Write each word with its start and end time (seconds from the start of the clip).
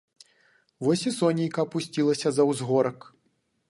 Вось 0.87 1.05
і 1.11 1.13
сонейка 1.19 1.59
апусцілася 1.69 2.27
за 2.39 2.43
ўзгорак. 2.53 2.99